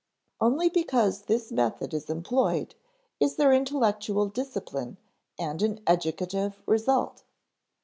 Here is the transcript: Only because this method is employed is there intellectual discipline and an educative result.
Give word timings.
Only 0.39 0.67
because 0.67 1.21
this 1.25 1.51
method 1.51 1.93
is 1.93 2.09
employed 2.09 2.73
is 3.19 3.35
there 3.35 3.53
intellectual 3.53 4.25
discipline 4.25 4.97
and 5.37 5.61
an 5.61 5.79
educative 5.85 6.63
result. 6.65 7.23